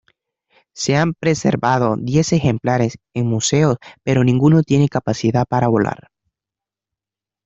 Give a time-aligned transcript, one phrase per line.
[0.73, 6.09] Se han preservado diez ejemplares en museos, pero ninguno tiene capacidad para volar.